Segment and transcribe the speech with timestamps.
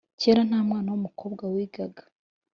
[0.19, 2.03] Cyera ntamwana wumukobwa wigaga